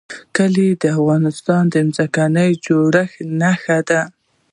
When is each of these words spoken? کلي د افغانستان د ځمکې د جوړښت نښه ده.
کلي 0.35 0.69
د 0.81 0.83
افغانستان 0.97 1.63
د 1.73 1.75
ځمکې 1.95 2.25
د 2.35 2.37
جوړښت 2.65 3.15
نښه 3.39 3.79
ده. 3.89 4.01